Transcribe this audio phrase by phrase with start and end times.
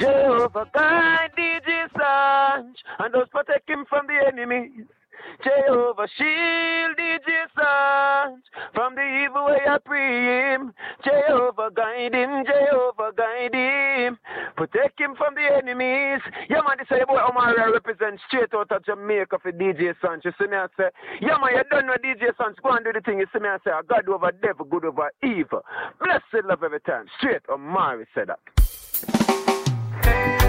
[0.00, 4.70] Jehovah guide DJ Sanch and those protect him from the enemy.
[5.44, 8.42] Jehovah shield DJ Sanch
[8.74, 10.74] from the evil way I pray him.
[11.04, 14.18] Jehovah guide him, Jehovah guide him.
[14.56, 16.20] Protect him from the enemies.
[16.50, 20.24] Yeah man, this is boy Omari represent straight out of Jamaica for DJ Sanch.
[20.24, 20.90] You see me I say,
[21.20, 22.56] yeah man, you don't know DJ Sanch.
[22.64, 23.20] Go and do the thing.
[23.20, 25.62] You see me I say, God over devil, good over evil.
[26.02, 27.06] Blessed love every time.
[27.20, 28.63] Straight Omari said that.
[30.02, 30.43] Nichapopita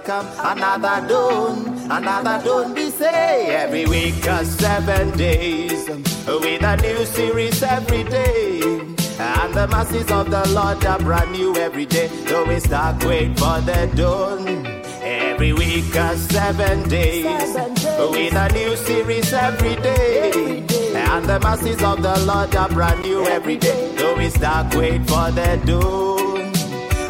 [0.00, 0.26] come.
[0.38, 3.46] Another dawn, another dawn, we say.
[3.48, 5.88] Every week are seven days.
[5.88, 8.60] With a new series every day.
[9.18, 12.08] And the mercies of the Lord are brand new every day.
[12.26, 14.66] Though we start wait for the dawn.
[15.02, 17.54] Every week are seven days.
[17.54, 20.64] With a new series every day.
[20.94, 23.94] And the mercies of the Lord are brand new every day.
[23.96, 26.25] Though we start wait for the dawn.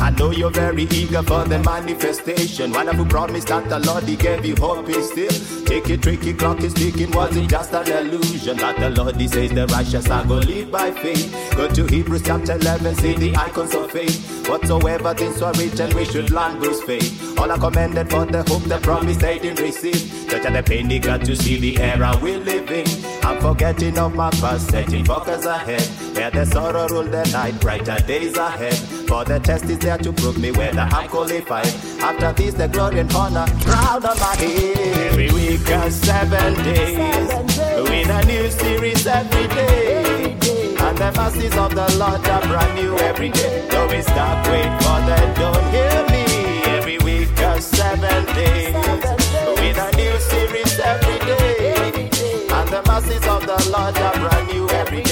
[0.01, 2.73] I know you're very eager for the manifestation.
[2.73, 5.65] One of you promised that the Lord He gave you hope is still.
[5.65, 7.11] Take it tricky, clock is ticking.
[7.11, 10.71] Was it just an illusion that the Lord He says the righteous are gonna live
[10.71, 11.53] by faith?
[11.57, 14.49] Go to Hebrews chapter 11, see the icons of faith.
[14.49, 17.39] Whatsoever things are written, we should learn Bruce faith.
[17.39, 20.29] All are commended for the hope the promise they didn't receive.
[20.29, 23.16] Touch at the penny got to see the era we live in.
[23.27, 25.83] I'm forgetting of my past, setting focus ahead.
[26.15, 28.75] Where the sorrow rule the night, brighter days ahead.
[29.09, 31.67] For the test is there to prove me whether I'm qualified.
[32.01, 34.79] After this, the glory and honor crown on my head.
[35.11, 36.99] Every week seven days,
[37.91, 40.37] with a new series every day.
[40.79, 43.67] And the mercies of the Lord are brand new every day.
[43.69, 46.63] Though we stop, wait for them, don't hear me.
[46.77, 48.73] Every week and seven days,
[49.59, 51.66] with a new series every day.
[52.97, 55.06] Mercies of the Lord are brand new every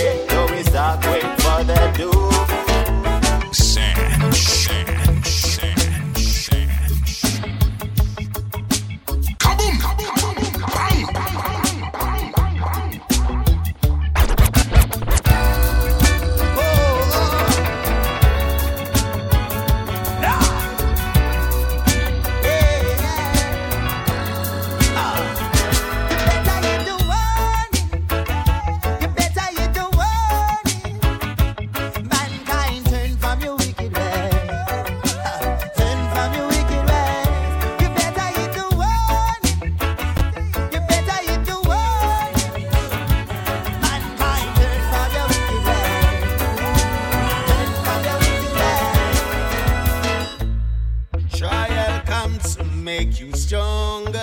[52.84, 54.18] make you stronger.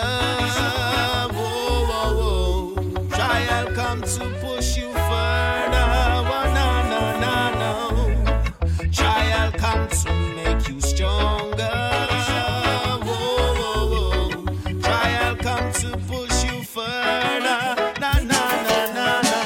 [1.34, 3.08] Whoa, whoa, whoa.
[3.10, 5.88] Trial come to push you further.
[6.30, 8.92] Whoa, no, no, no, no.
[8.92, 11.76] Trial come to make you stronger.
[13.02, 14.80] Whoa, whoa, whoa.
[14.80, 17.60] Trial come to push you further.
[18.00, 19.44] No, no, no, no, no.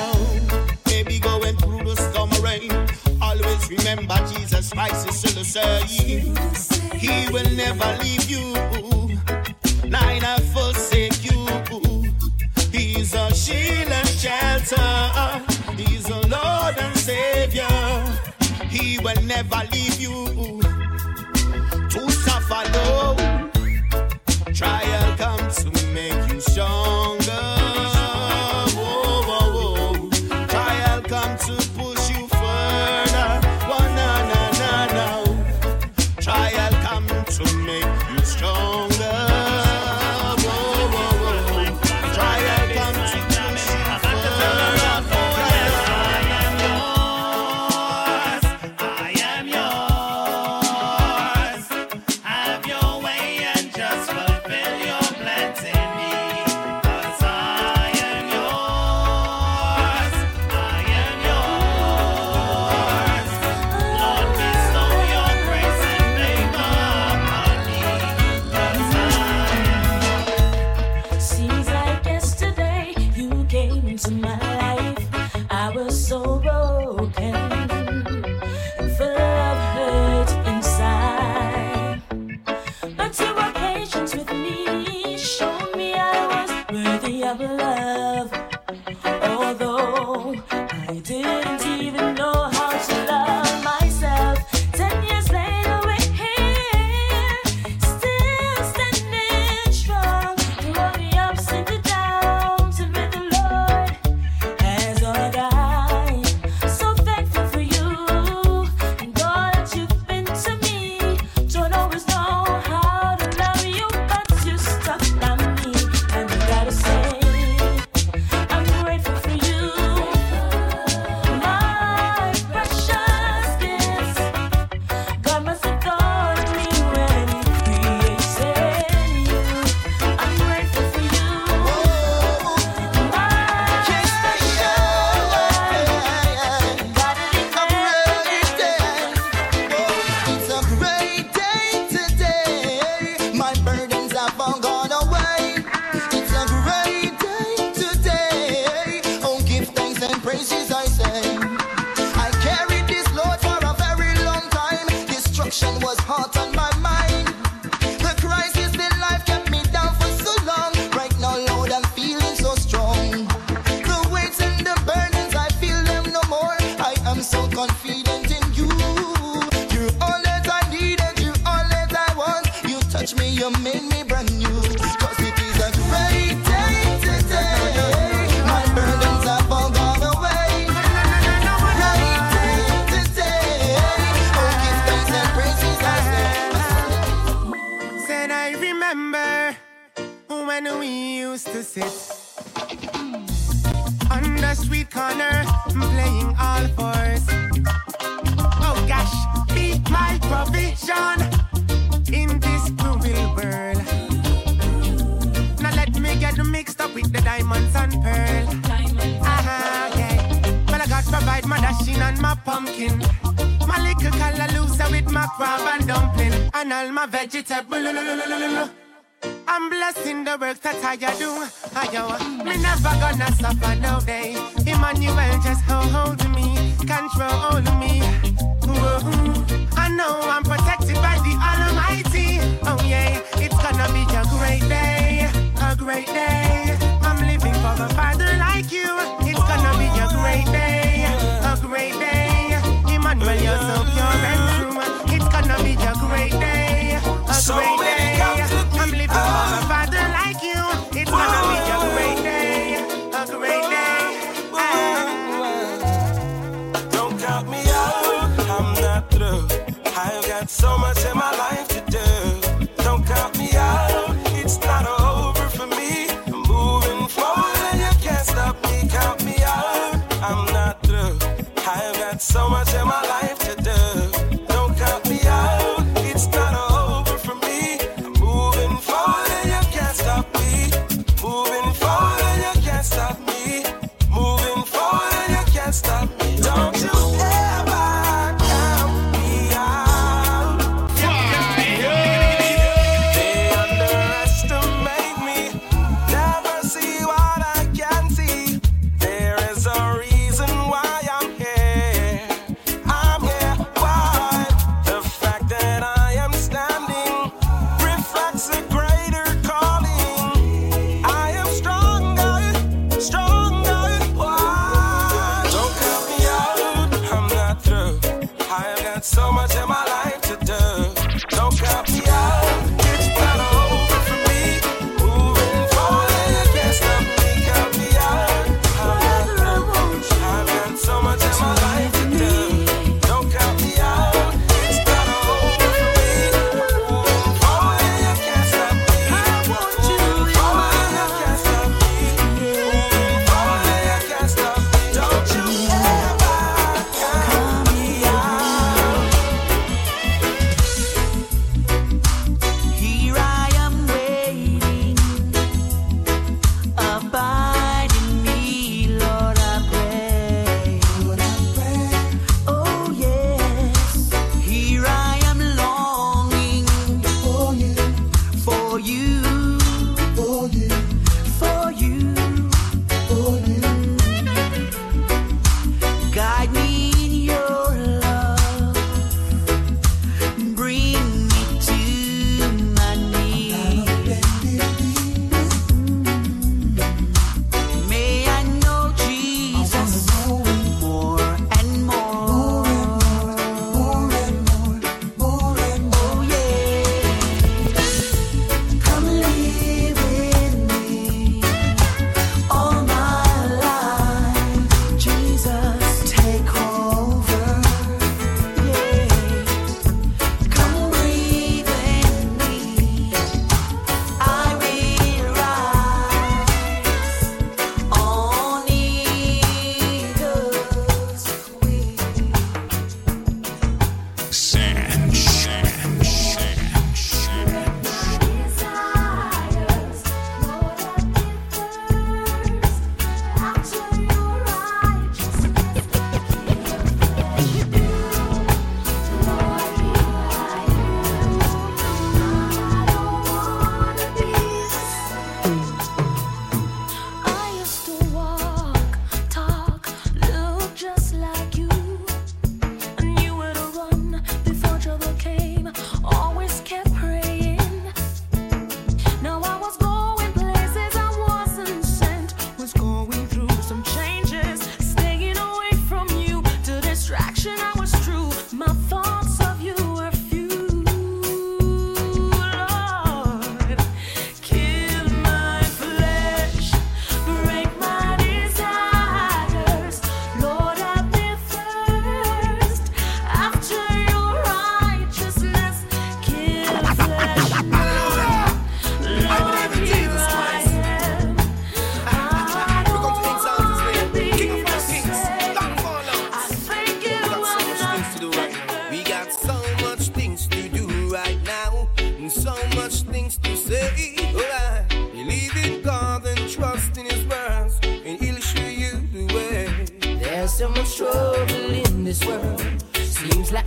[0.87, 2.71] Maybe going through the storm or rain.
[3.21, 6.35] Always remember Jesus Christ is still the same.
[6.99, 8.55] He will never leave you,
[19.05, 20.54] will never leave you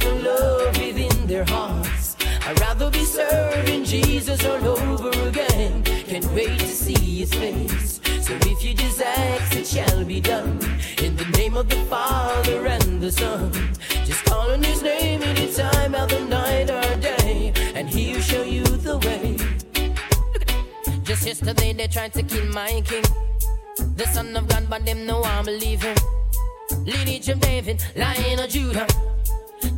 [0.09, 2.17] No love within their hearts.
[2.47, 5.83] I'd rather be serving Jesus all over again.
[5.85, 8.01] Can't wait to see his face.
[8.23, 10.59] So if you just ask, it shall be done.
[11.03, 13.53] In the name of the Father and the Son.
[14.07, 17.53] Just call on his name anytime of the night or day.
[17.75, 19.37] And he'll show you the way.
[21.03, 23.05] Just yesterday they tried to kill my king.
[23.97, 25.97] The son of God, but them no believe him.
[26.87, 28.87] Lineage of David, Lion of Judah.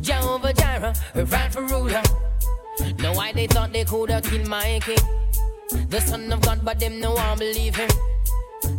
[0.01, 2.01] Jehovah Jireh, her rightful ruler.
[2.99, 4.97] Know why they thought they could have killed my king.
[5.89, 7.89] The son of God, but them no one believe him.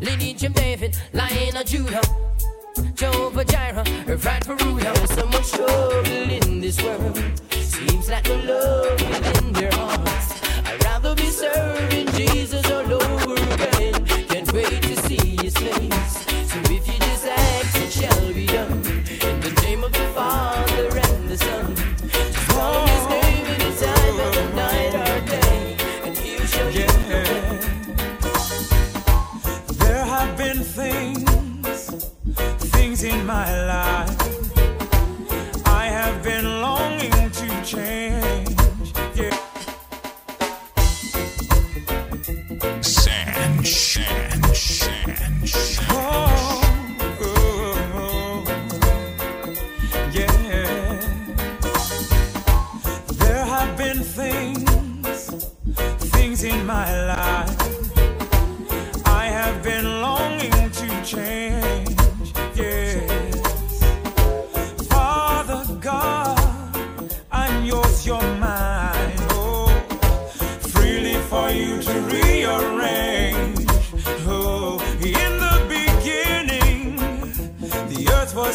[0.01, 2.03] Lineage of David, Lion of Judah.
[2.95, 4.93] Jehovah Jireh, her rightful ruler.
[4.95, 7.17] There's so much trouble in this world.
[7.51, 10.43] Seems like no love within their hearts.
[10.67, 14.05] I'd rather be serving Jesus all over again.
[14.27, 16.27] Can't wait to see his face.
[16.51, 18.73] So if you just ask, it shall be done.
[18.73, 20.62] In the name of the Father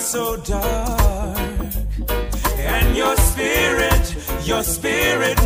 [0.08, 1.38] so dark,
[2.58, 4.16] and your spirit,
[4.46, 5.37] your spirit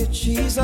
[0.00, 0.56] love with you, Jesus.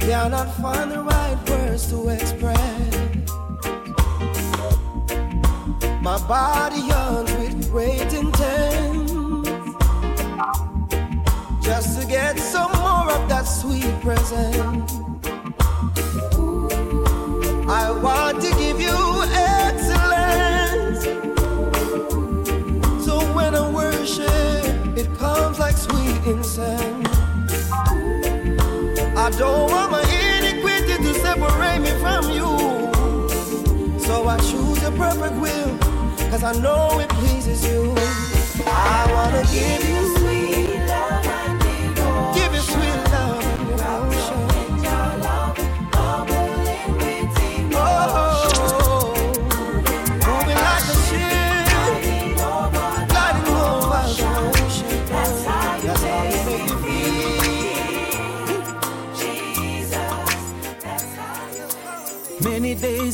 [0.00, 2.58] Cannot find the right words to express.
[6.02, 9.08] My body yearns with great intent.
[11.62, 14.97] Just to get some more of that sweet present.
[26.30, 27.08] Incense.
[29.16, 30.02] I don't want my
[30.38, 33.98] iniquity to separate me from you.
[34.00, 35.78] So I choose your perfect will,
[36.30, 37.94] cause I know it pleases you.
[38.66, 40.17] I wanna give you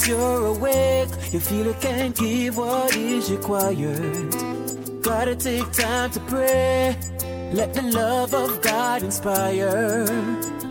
[0.02, 1.08] you're awake.
[1.32, 4.32] You feel you can't give what is required.
[5.02, 6.96] Gotta take time to pray.
[7.52, 10.04] Let the love of God inspire.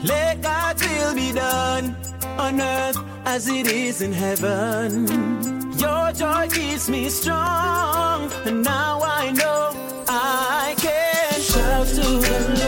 [0.04, 1.96] Let God's will be done
[2.38, 5.08] on earth as it is in heaven.
[5.78, 9.72] Your joy keeps me strong, and now I know
[10.08, 12.63] I can shout to the Lord.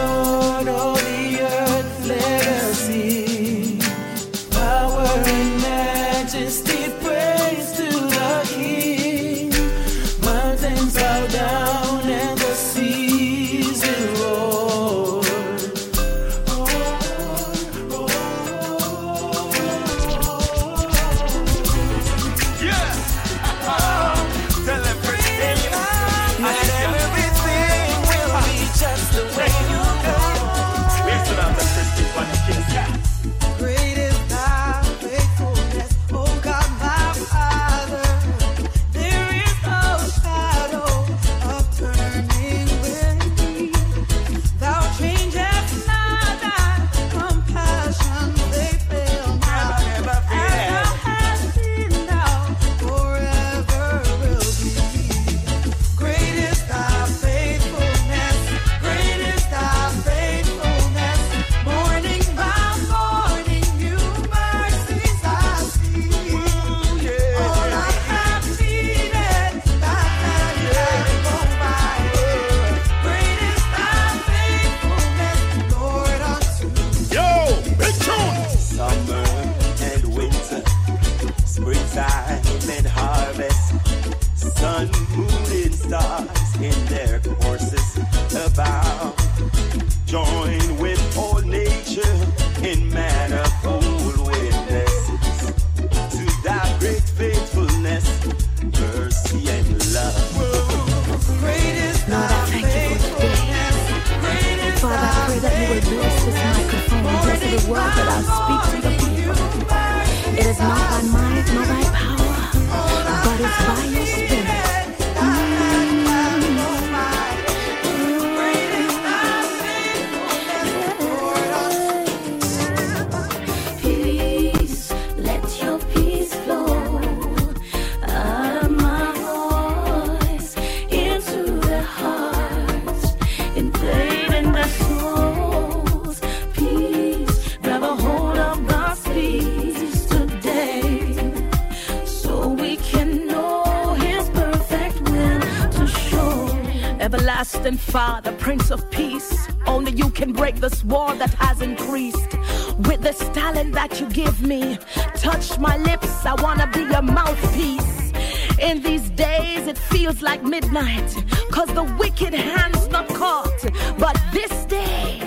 [161.51, 163.62] cause the wicked hand's not caught.
[163.97, 165.19] But this day,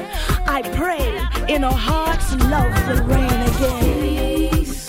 [0.47, 4.51] I pray in our hearts, love will reign again.
[4.51, 4.88] Peace.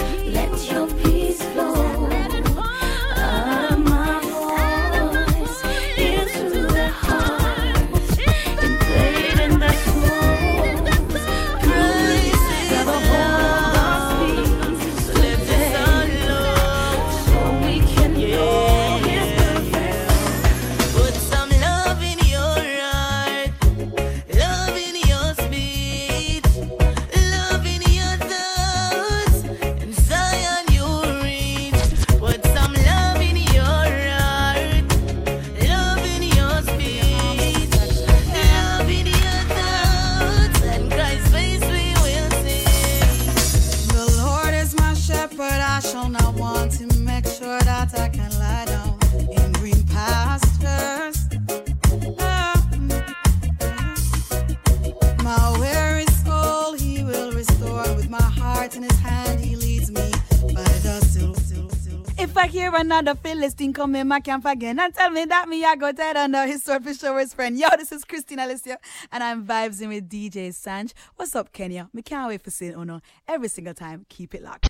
[63.06, 65.92] down the Philistine, come in my camp again and tell me that me I go
[65.92, 67.58] dead under his swordfish over his friend.
[67.58, 68.76] Yo, this is Christina Alessio
[69.12, 70.94] and I'm vibes in with DJ Sanch.
[71.16, 71.90] What's up, Kenya?
[71.94, 74.06] Me can't wait for seeing Uno every single time.
[74.10, 74.70] Keep it locked.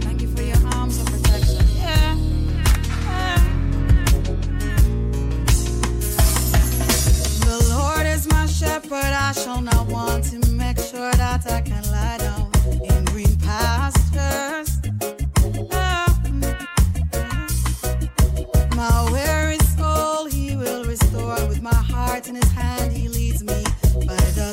[0.00, 1.66] Thank you for your arms of protection.
[7.40, 11.84] The Lord is my shepherd, I shall not want to make sure that I can
[11.92, 12.21] lie.
[22.28, 23.64] in his hand, he leads me
[24.06, 24.51] by the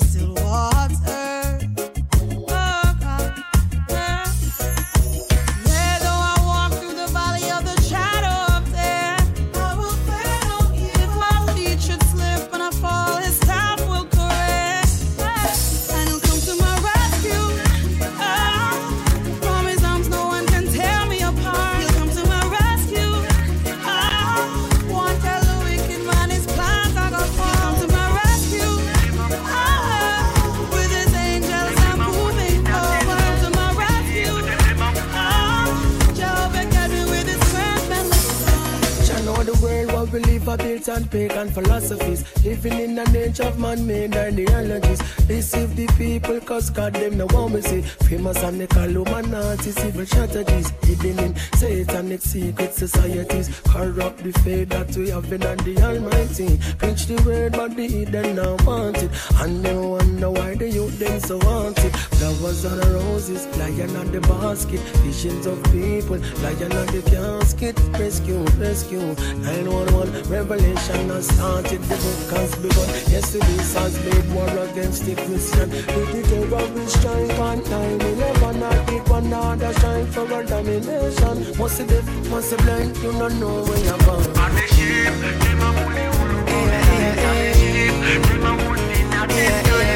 [41.10, 42.24] pagan philosophies.
[42.50, 45.00] Living in an age of man-made ideologies.
[45.28, 47.82] Deceive the people cause God them no want me see.
[48.10, 50.72] Famous and they call Illuminati civil strategies.
[50.82, 53.62] Hidden in satanic secret societies.
[53.66, 56.60] Corrupt the faith that we have in the Almighty.
[56.80, 59.12] Preach the word but the hidden now want it.
[59.42, 61.96] And they wonder why the youth them so want it.
[61.96, 64.80] Flowers and roses, lion on the basket.
[65.06, 67.80] Visions of people, lion on the casket.
[68.00, 69.14] Rescue, rescue.
[69.46, 71.80] 911 revelation has started.
[71.84, 72.90] The book has begun.
[73.12, 75.70] Yesterday's has made war against the Christian.
[75.70, 78.64] With the terrorist strike on 9-11.
[78.64, 81.36] I did one another shine for a domination.
[81.58, 82.96] Must see deaf, must see blind.
[82.98, 84.24] You don't know where you're born.
[84.44, 87.54] And the sheep, them a bully who yeah, yeah, yeah.
[87.60, 89.89] sheep, them a bully in a dead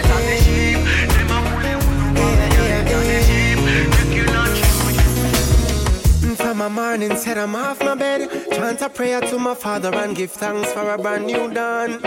[6.64, 8.30] my morning, said I'm off my bed.
[8.52, 12.00] Chant a prayer to my father and give thanks for a brand new dawn.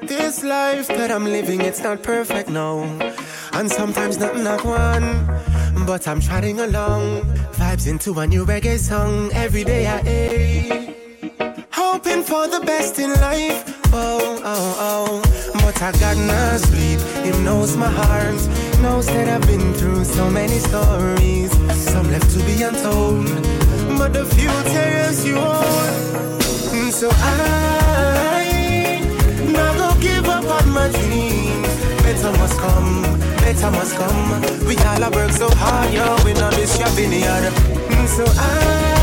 [0.00, 2.84] This life that I'm living, it's not perfect, no.
[3.52, 5.26] And sometimes nothing not one.
[5.86, 7.22] But I'm trotting along.
[7.58, 9.30] Vibes into a new reggae song.
[9.34, 11.66] Every day I ache.
[11.72, 13.60] Hoping for the best in life.
[13.92, 15.50] Oh, oh, oh.
[15.52, 17.00] But I got no sleep.
[17.26, 18.40] Him knows my heart.
[18.80, 21.52] Knows that I've been through so many stories.
[21.92, 23.67] Some left to be untold.
[23.98, 25.98] But the future is yours.
[26.72, 29.00] Mm, so I
[29.52, 31.68] not go give up on my dreams.
[32.04, 33.02] Better must come,
[33.42, 34.40] better must come.
[34.66, 36.16] We all worked so hard, yo.
[36.24, 37.52] We know this shopping yard.
[37.90, 38.97] Mm, so I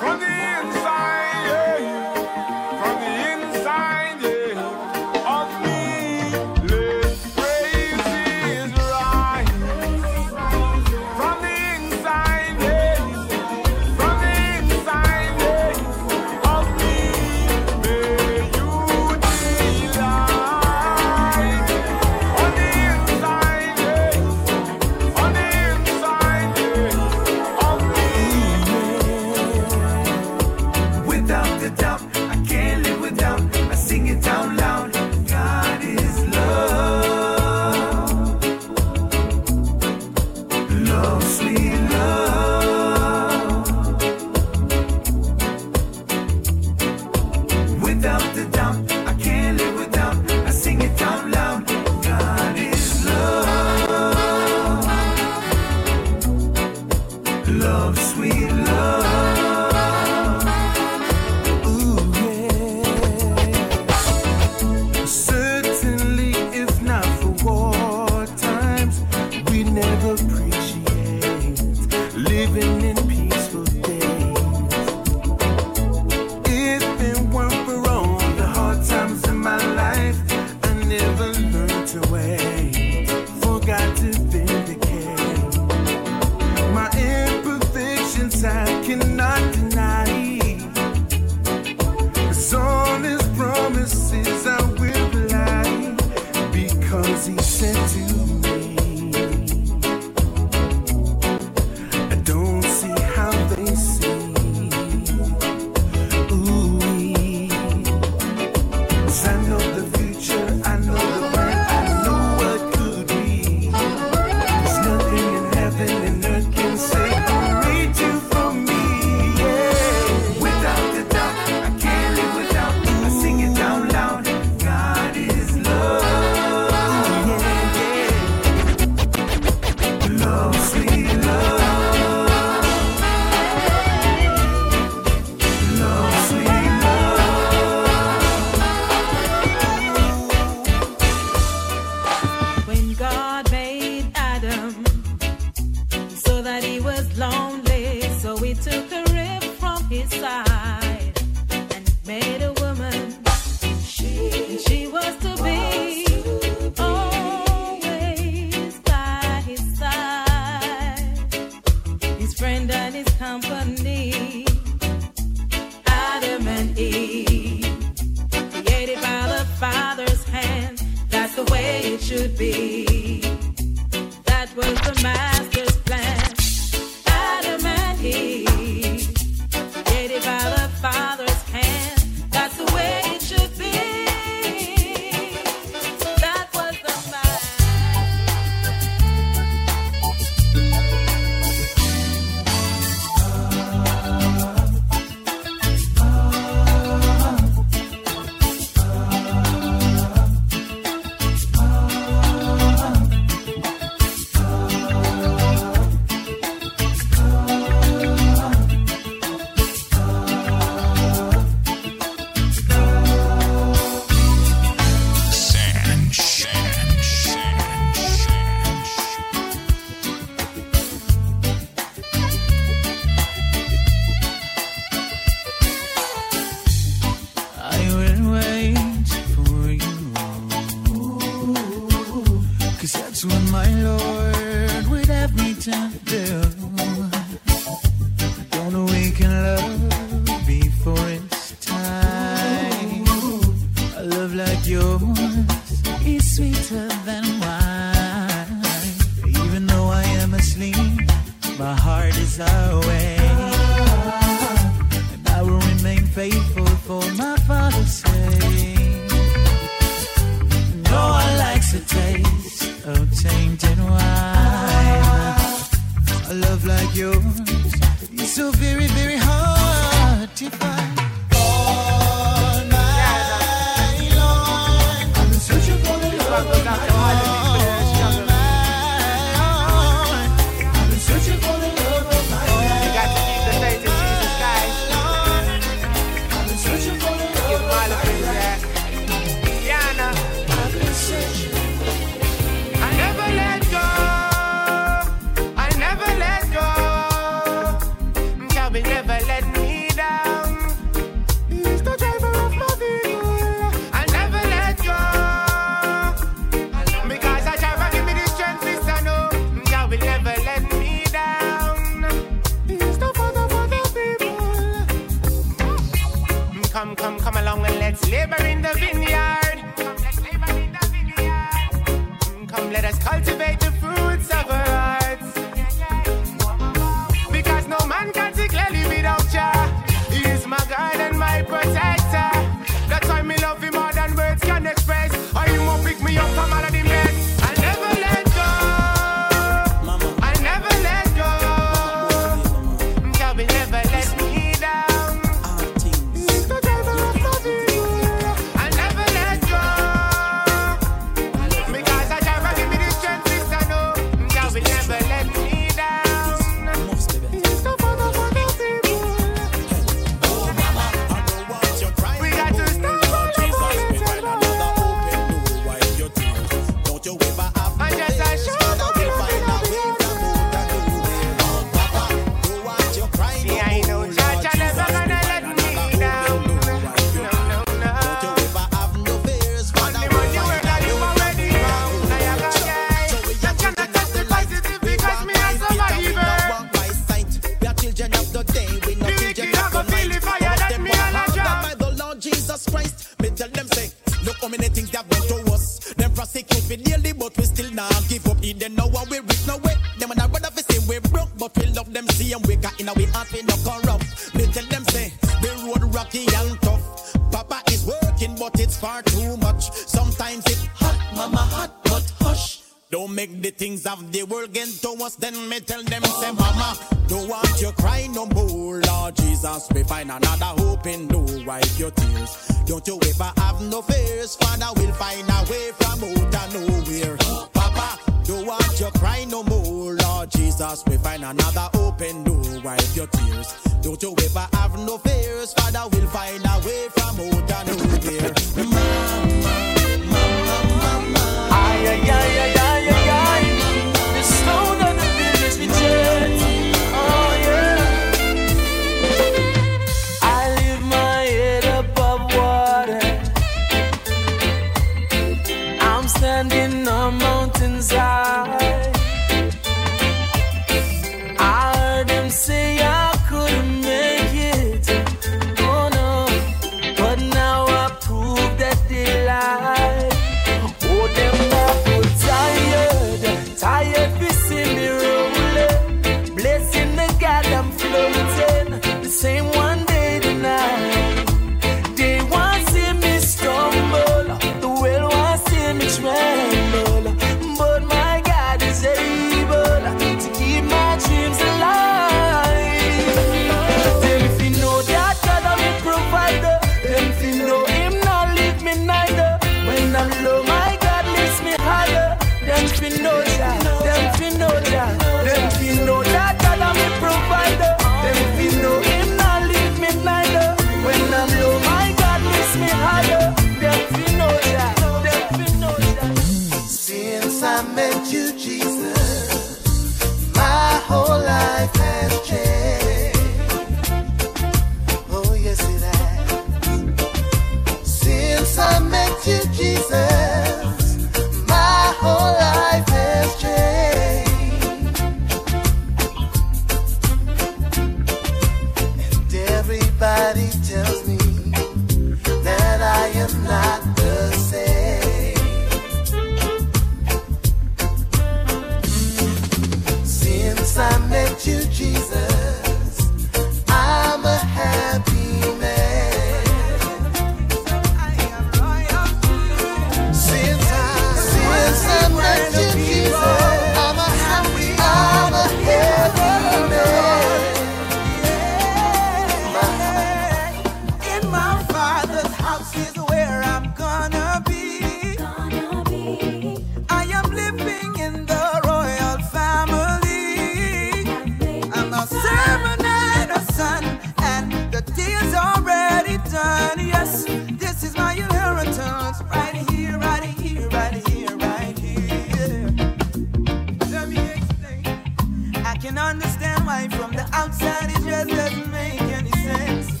[595.92, 600.00] can understand why from the outside it just doesn't make any sense.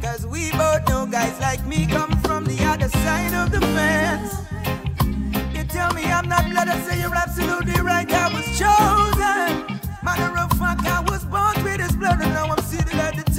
[0.00, 4.32] Cause we both know guys like me come from the other side of the fence.
[5.56, 9.80] You tell me I'm not blood, I say you're absolutely right, I was chosen.
[10.04, 13.29] Matter of fact, I was born with this blood and now I'm sitting at the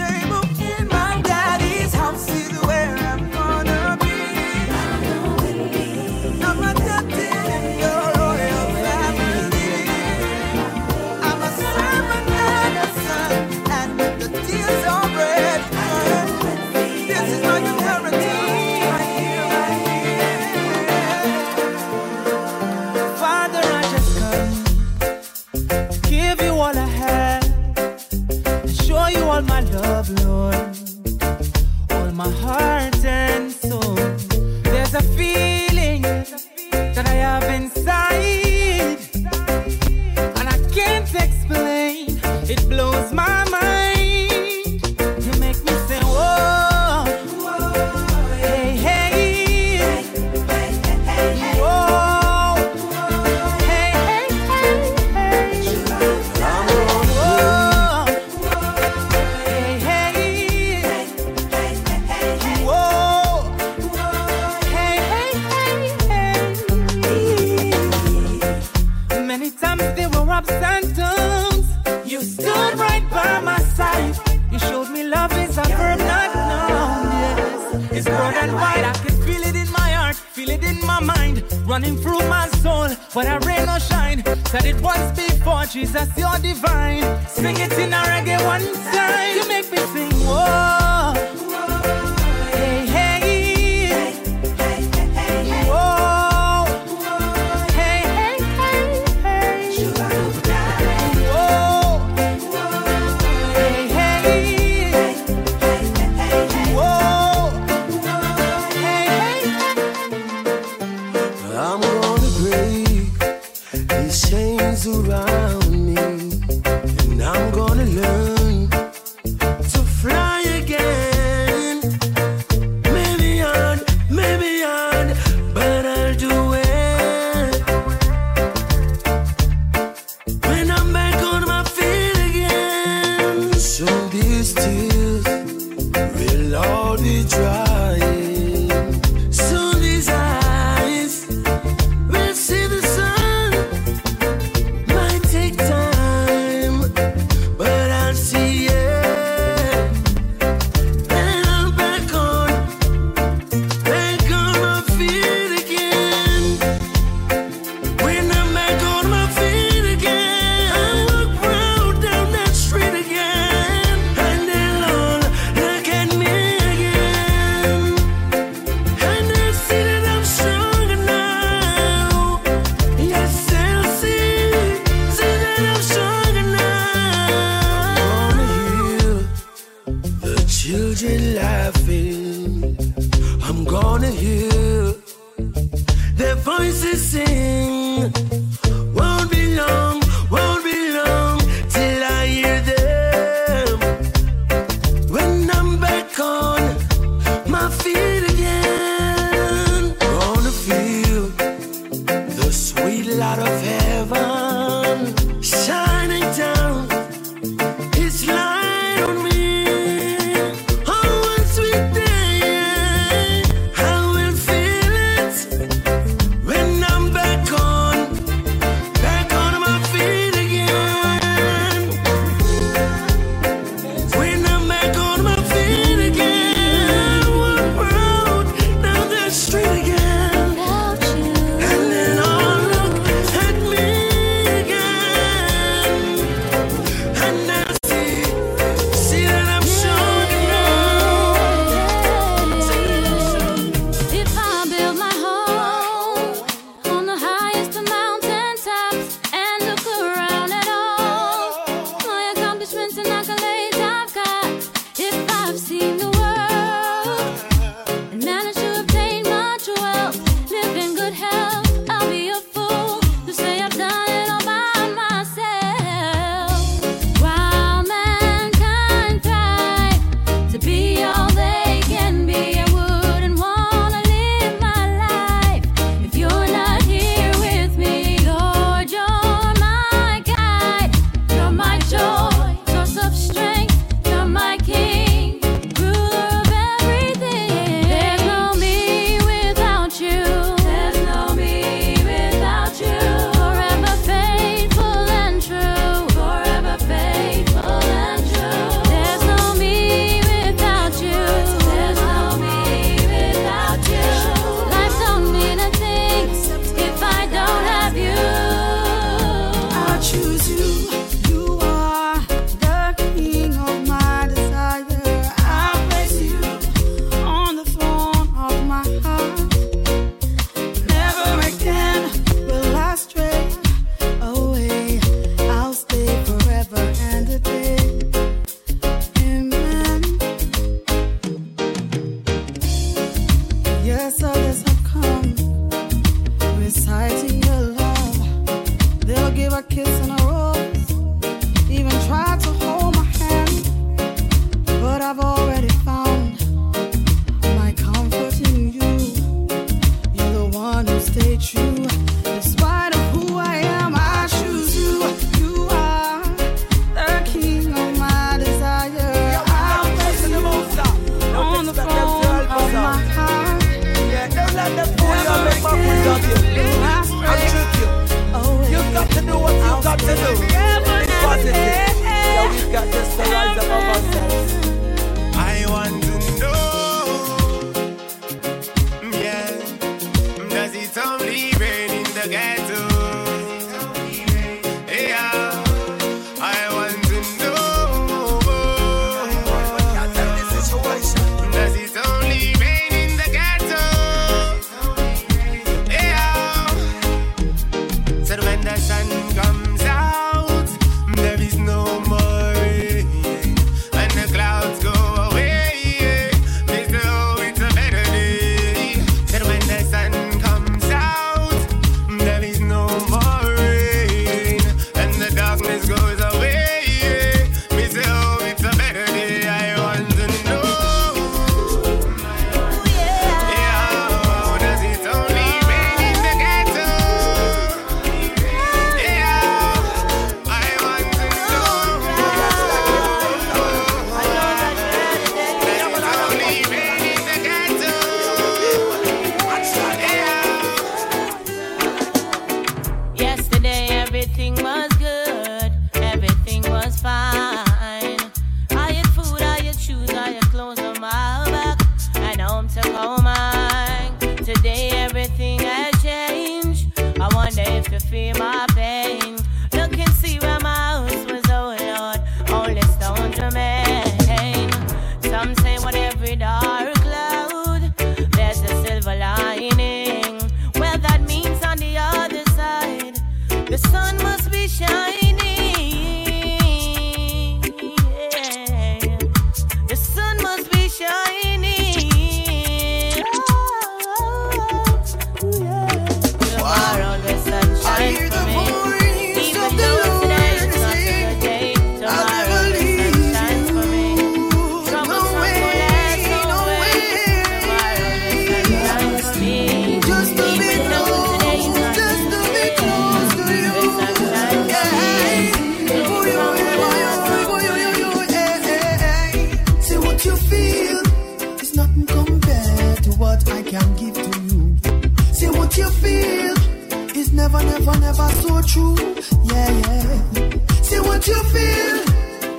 [517.51, 518.95] never, never, never so true.
[519.43, 520.81] Yeah, yeah.
[520.81, 521.97] See what you feel.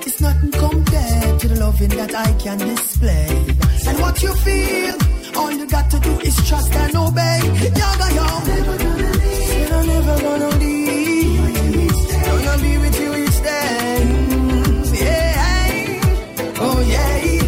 [0.05, 3.27] It's nothing compared to the loving that I can display.
[3.87, 4.95] And what you feel,
[5.35, 7.39] all you got to do is trust and obey.
[7.75, 8.27] Yaga yo.
[8.45, 9.47] Never gonna leave.
[9.47, 11.39] Said I'm never gonna leave.
[12.25, 14.03] Gonna be with you each day.
[15.01, 16.55] Yeah.
[16.59, 17.42] Oh yeah.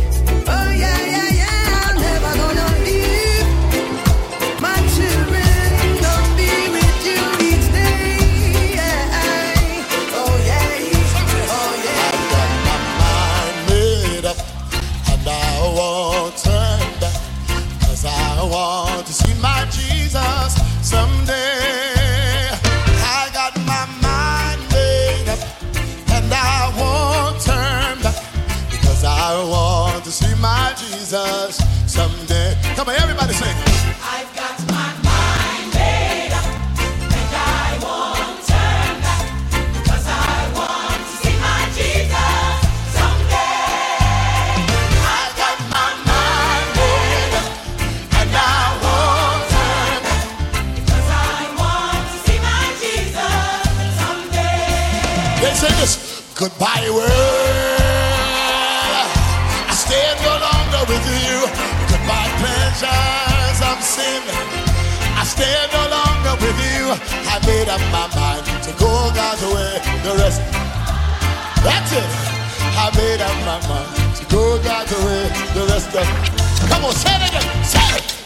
[76.76, 77.32] como seres,
[77.64, 78.25] seres.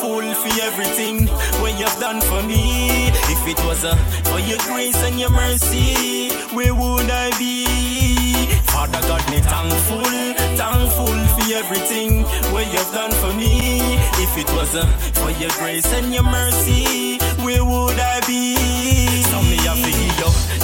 [0.00, 1.26] fool for everything
[1.60, 2.88] what you've done for me.
[3.34, 3.94] If it was uh,
[4.30, 7.66] for your grace and your mercy, where would I be?
[8.72, 10.00] Father God, me thankful,
[10.56, 12.22] thankful for everything
[12.52, 13.80] what you've done for me.
[14.24, 14.86] If it was uh,
[15.20, 18.89] for your grace and your mercy, where would I be?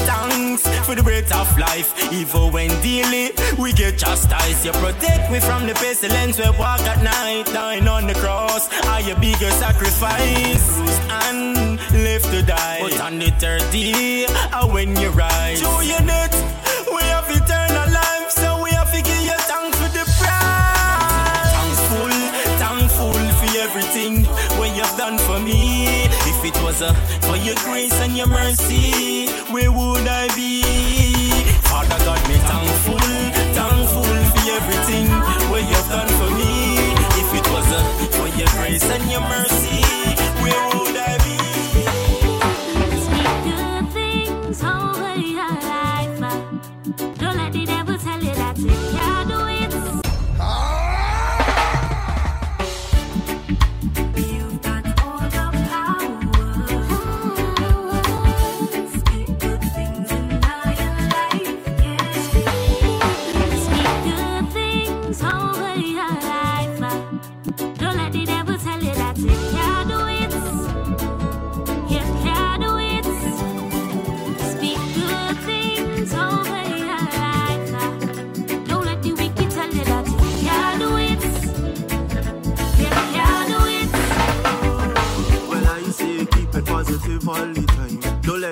[0.07, 1.89] thanks for the breath of life.
[2.13, 6.39] Even when daily we get chastised, you protect me from the pestilence.
[6.39, 8.69] We walk at night, dying on the cross.
[8.87, 10.67] Are your bigger sacrifice
[11.27, 12.79] and live to die?
[12.83, 14.27] But on the third day,
[14.73, 16.46] when you rise, show your nuts.
[26.79, 26.97] cause
[27.27, 30.62] for your grace and your mercy, where would I be?
[31.62, 32.99] Father God, me thankful,
[33.55, 35.09] thankful for everything
[35.51, 36.77] where you've done for me.
[37.20, 39.56] If it wasn't for your grace and your mercy.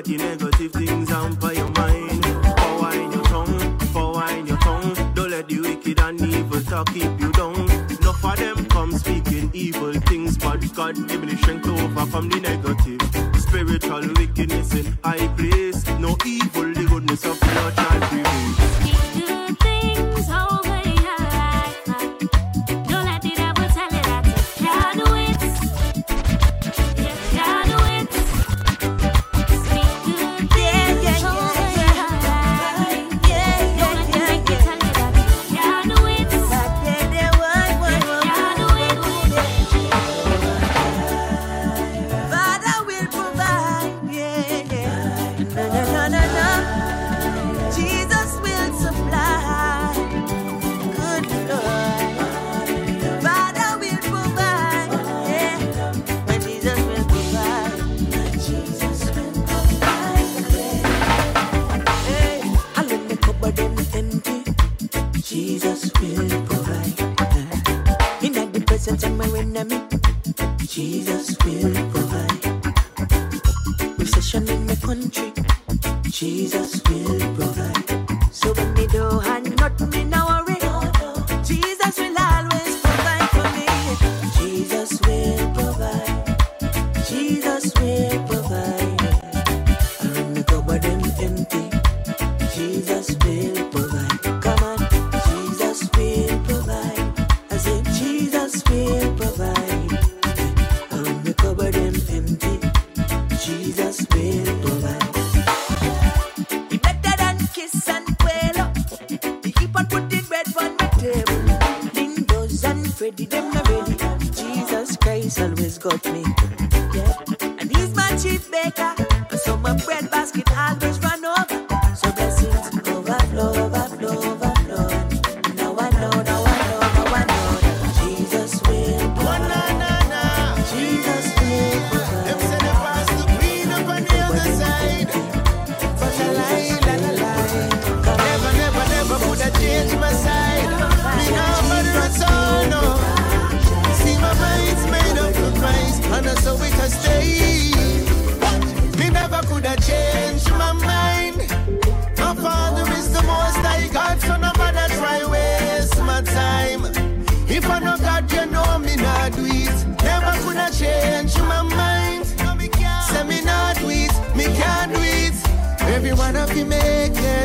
[0.06, 2.24] let the negative things hamper your mind.
[2.24, 5.14] For wine your tongue, for wine your tongue.
[5.14, 7.66] Don't let the wicked and evil talk keep you down.
[8.02, 12.28] No, for them come speaking evil things, but God give me the strength to overcome
[12.28, 13.40] the negative.
[13.40, 15.86] Spiritual wickedness in high place.
[15.98, 18.63] No evil, the goodness of God shall prevail.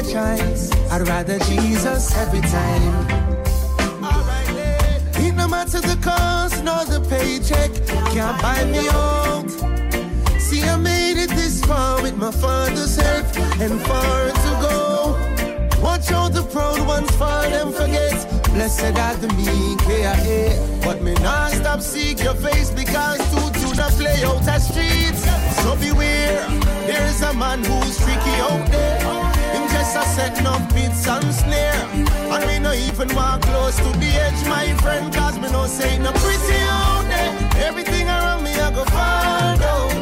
[0.04, 0.72] choice.
[0.92, 3.08] I'd rather Jesus every time.
[4.02, 7.72] Right, it no matter the cost nor the paycheck,
[8.14, 9.50] can't buy me out.
[10.40, 13.26] See, I made it this far with my father's help
[13.60, 14.80] and far to go.
[15.82, 18.18] Watch out the proud ones fall and forget.
[18.54, 20.82] Blessed are the meek, they.
[20.84, 25.24] But me not stop seek your face because too do not play out the streets.
[25.62, 26.48] So beware,
[26.88, 29.29] there's a man who's tricky out there
[29.90, 31.86] us are setting up pits and snare.
[32.34, 35.98] And we no even walk close to the edge, my friend, cause we no say
[35.98, 37.66] no pretty out there.
[37.68, 39.99] Everything around me I go fall down.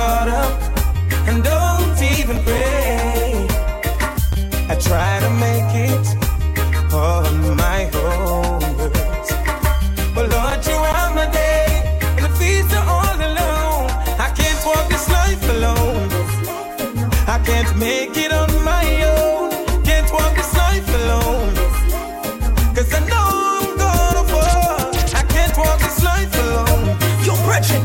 [0.00, 0.52] caught up
[1.28, 3.46] and don't even pray.
[4.72, 5.19] I try.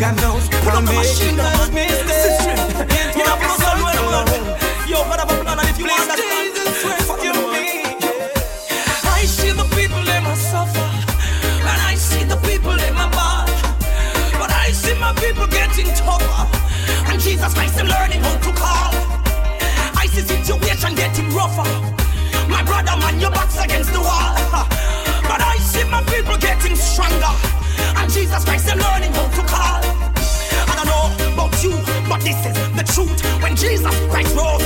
[0.05, 1.33] God knows what I'm making.
[1.33, 1.41] You
[3.25, 4.05] know, I'm so well
[4.85, 5.65] Yo, what have I?
[5.65, 6.53] If you understand,
[7.09, 7.81] fuck you me.
[9.01, 10.89] I see the people in my suffer,
[11.57, 13.49] and I see the people that my bad,
[14.37, 16.53] but I see my people getting tougher,
[17.09, 18.93] and Jesus Christ, I'm learning how to call.
[19.97, 20.21] I see
[20.93, 21.65] getting rougher.
[22.47, 24.37] My brother, man, your against the wall.
[25.25, 27.33] But I see my people getting stronger.
[27.97, 29.74] And Jesus Christ, they're learning how to call.
[32.95, 33.43] Truth.
[33.43, 34.64] When Jesus Christ rose,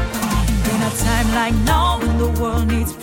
[0.71, 2.98] In a time like now, when the world needs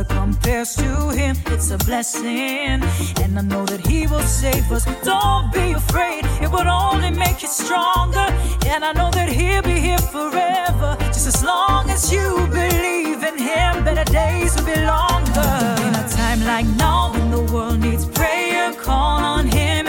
[0.00, 1.36] other compares to him.
[1.46, 2.82] It's a blessing,
[3.22, 4.84] and I know that he will save us.
[5.02, 8.26] Don't be afraid, it will only make you stronger.
[8.66, 13.38] And I know that he'll be here forever, just as long as you believe in
[13.38, 13.84] him.
[13.84, 15.52] Better days will be longer.
[15.86, 19.86] In a time like now, when the world needs prayer, call on him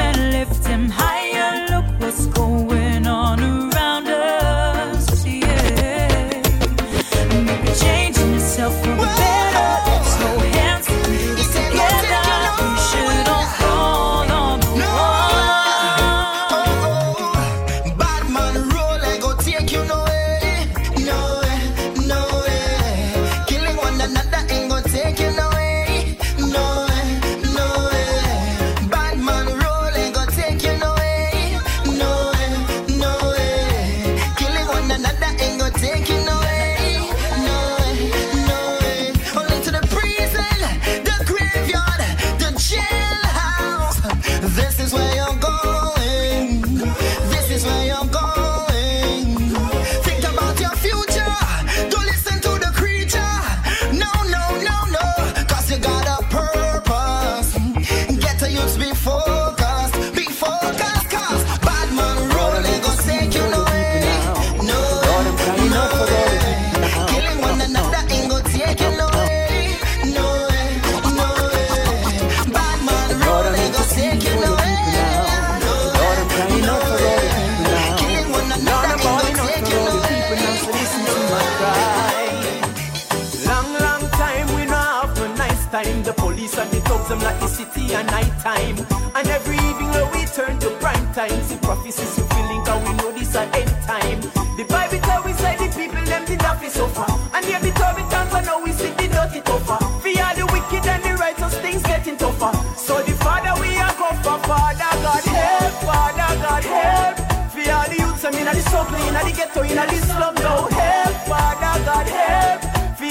[109.71, 112.61] in the slum, now help, Father God help.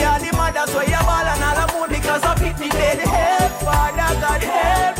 [0.00, 2.98] All the mothers where you ball and all the moon because of it, me dead
[3.00, 4.96] help, Father God help.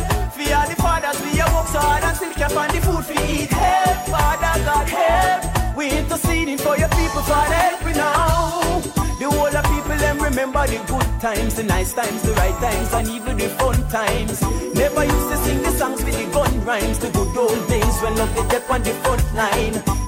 [0.51, 3.13] All the fathers we you work so hard and still can't find the food for
[3.23, 5.77] eat, help, Father God help.
[5.77, 8.81] We interceding for your people, Father help me now.
[9.17, 12.93] The whole of people them remember the good times, the nice times, the right times,
[12.93, 14.41] and even the fun times.
[14.75, 18.15] Never used to sing the songs with the gun rhymes, the good old days when
[18.17, 20.00] love the death on the front line.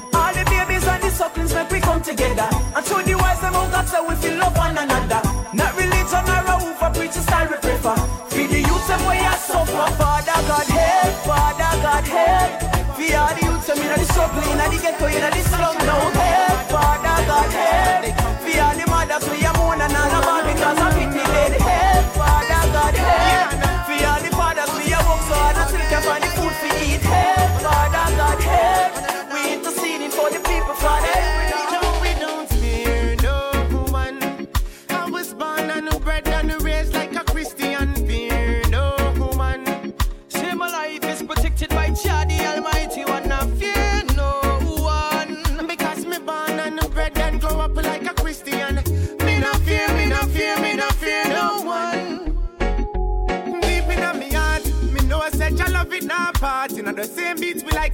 [1.14, 2.49] Sucklings make we come together.
[2.76, 5.22] And show the wise them how God say we feel love one another.
[5.53, 7.95] Not religion or a who for preacher style we prefer.
[8.34, 9.88] Feed the youth them way I suffer.
[10.01, 12.51] Father God help, Father God help.
[12.97, 16.03] For all the youth them in the struggle, in the ghetto, in the slum now
[16.18, 18.03] help, Father God help.
[18.43, 21.03] For all the mothers we are mourn and all about because of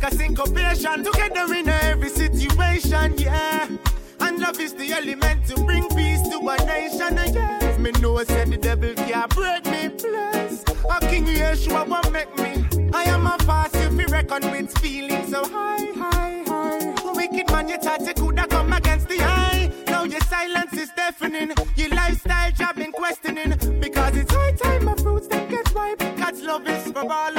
[0.02, 1.04] like a syncopation.
[1.04, 3.68] Together in every situation, yeah.
[4.20, 7.80] And love is the element to bring peace to a nation, uh, yes.
[7.80, 10.64] Me know said the devil can't break me, plus.
[10.90, 12.90] A King Yeshua won't make me.
[12.94, 17.14] I am a fast if you reckon with feelings so high, high, high.
[17.14, 19.72] Wicked man, you thought you coulda come against the eye.
[19.88, 21.54] Now your silence is deafening.
[21.76, 23.52] Your lifestyle job been questioning.
[23.80, 26.00] Because it's high time my fruits that get ripe.
[26.18, 27.38] God's love is for all